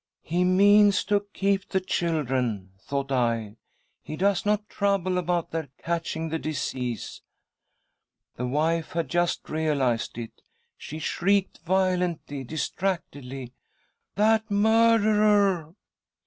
'He 0.33 0.43
means 0.43 1.03
to 1.03 1.27
keep 1.31 1.69
the 1.69 1.79
children,' 1.79 2.71
thought 2.79 3.11
I;' 3.11 3.57
he 4.01 4.15
does 4.15 4.47
not 4.47 4.67
trouble 4.67 5.19
about 5.19 5.51
their 5.51 5.69
catching 5.77 6.31
/the 6.31 6.41
disease.'." 6.41 7.21
The 8.35 8.47
wife 8.47 8.93
had 8.93 9.09
just 9.09 9.47
realised 9.47 10.17
it. 10.17 10.41
She 10.75 10.97
shrieked 10.97 11.59
violently, 11.59 12.43
distractedly.' 12.43 13.53
That 14.15 14.49
murderer 14.49 15.75